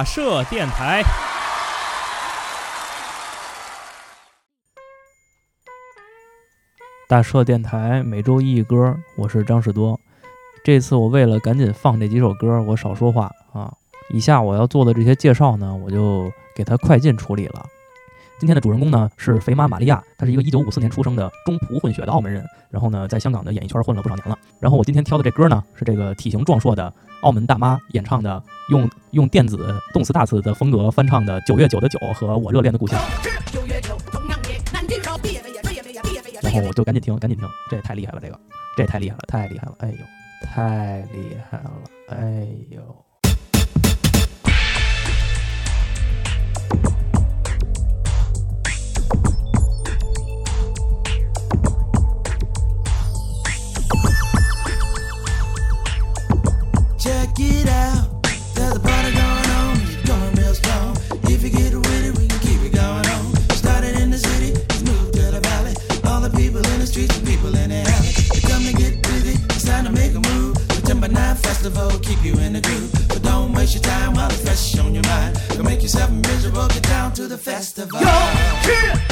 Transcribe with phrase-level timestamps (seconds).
[0.00, 1.02] 大社电台。
[7.06, 10.00] 大社电台每周一歌，我是张士多。
[10.64, 13.70] 这次我为了赶紧放这几首歌，我少说话啊。
[14.08, 17.66] 以下我要做的这些介绍呢，我就给它快进处理了。
[18.38, 24.38] 今天的主人公呢是肥妈玛利亚，她是一个1954年出生的中葡混血的澳门人，然后呢在香港的演艺圈混了不少年了。
[24.60, 26.90] 然后我今天挑的这歌呢是这个体型壮硕的
[27.22, 32.98] 澳门大妈演唱的，用用电子动词大词的风格翻唱的《九月九的九》和《我热恋的故乡》。
[36.42, 38.40] 然后我就赶紧听，赶紧听，这也太厉害了，这个，
[38.76, 39.96] 这也太厉害了，太厉害了，哎呦，
[40.42, 41.70] 太厉害了，
[42.08, 43.09] 哎呦。
[72.59, 72.91] keep you in the groove.
[73.07, 75.39] But don't waste your time while it's fresh on your mind.
[75.49, 77.99] Don't make yourself miserable, get down to the festival.
[77.99, 78.07] 又
[78.63, 78.71] 是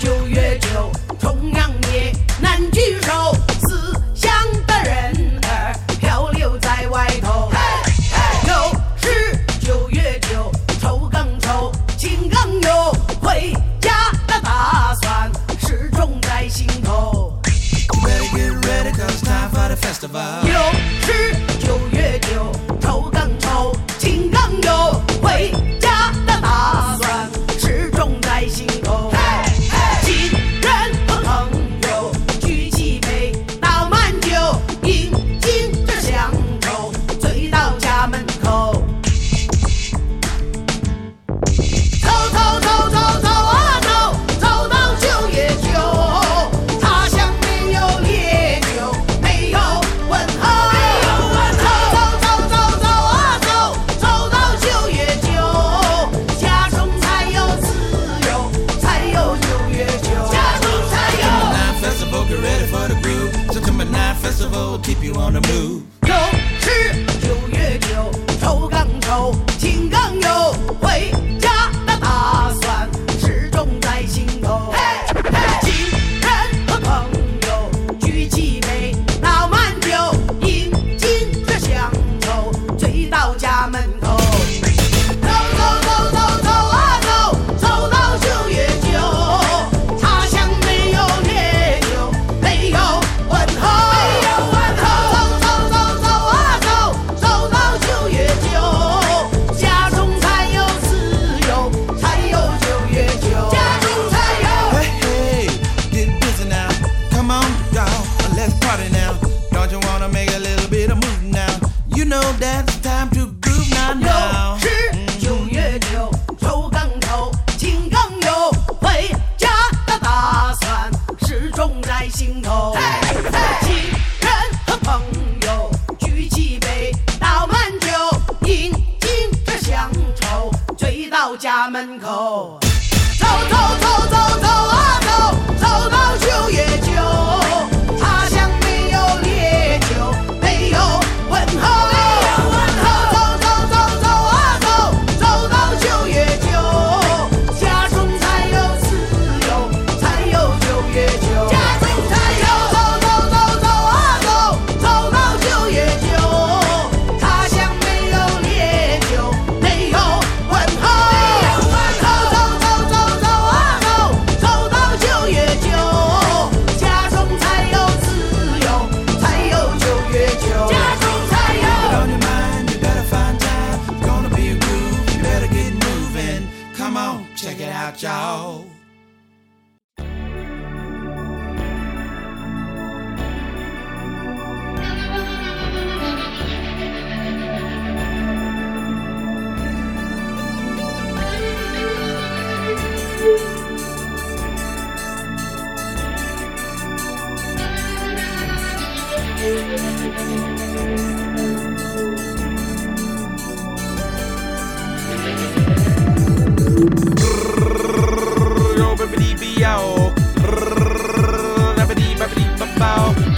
[0.00, 3.34] 九月九，重阳夜，难聚首，
[3.68, 3.94] 思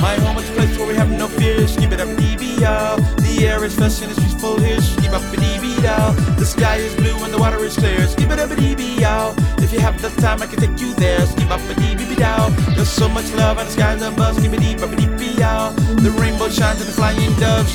[0.00, 1.76] My home is a place where we have no fears.
[1.76, 2.96] Keep it up, DBL.
[3.16, 4.78] The air is fresh and the streets full here.
[5.00, 6.36] Keep up, DBL.
[6.36, 8.06] The sky is blue and the water is clear.
[8.16, 9.62] Keep it up, DBL.
[9.62, 11.26] If you have the time, I can take you there.
[11.36, 12.74] Keep up, DBL.
[12.76, 14.40] There's so much love and the skies above.
[14.40, 16.02] Keep it deep, up, DBL.
[16.02, 17.74] The rainbow shines and the flying doves.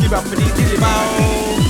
[0.00, 1.67] Keep up, DBL.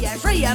[0.00, 0.54] mig, fria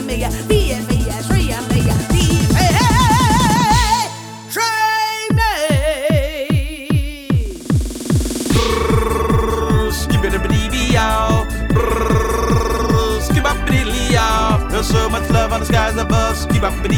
[14.84, 16.90] So much love on the skies above, skip up a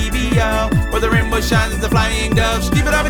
[0.91, 3.09] Where the rainbow shines, the flying doves, skip it up a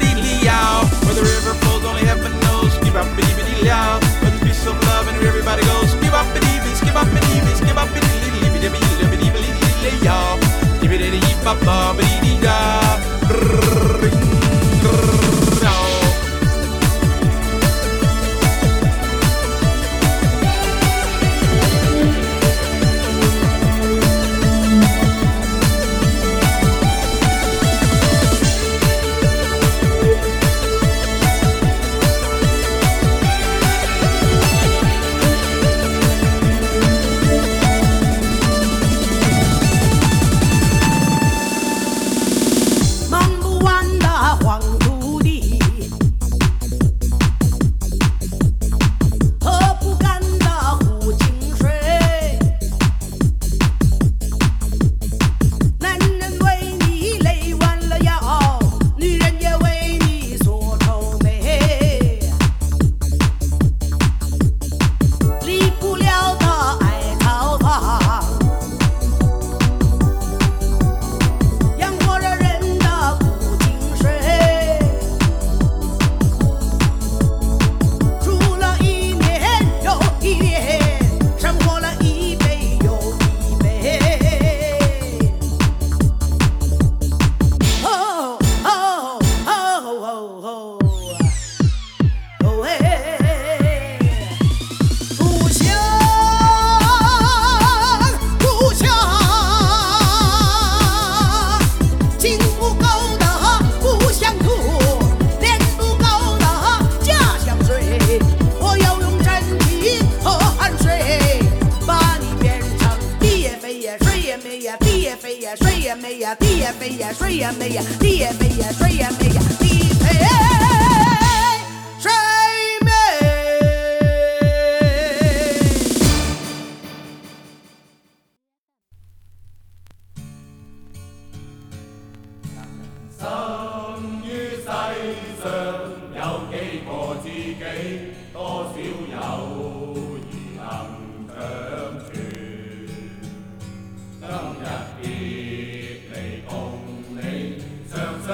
[116.66, 119.45] Ria, Ria, Ria, Ria, Ria, Ria, Ria, Ria,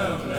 [0.02, 0.31] Amen.